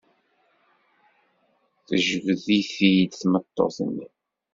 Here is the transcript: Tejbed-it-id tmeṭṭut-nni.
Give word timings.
Tejbed-it-id 1.87 3.11
tmeṭṭut-nni. 3.19 4.07